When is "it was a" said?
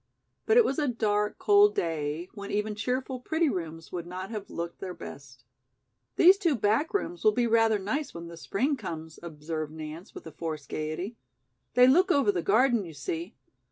0.57-0.87